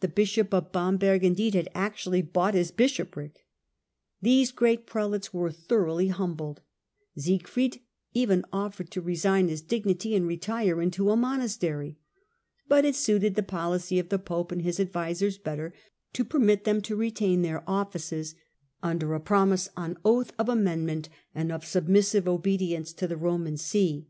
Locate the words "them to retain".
16.64-17.42